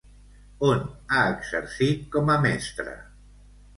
On 0.69 0.79
ha 0.79 1.19
exercit 1.33 2.03
com 2.17 2.33
a 2.37 2.39
mestra? 2.47 2.97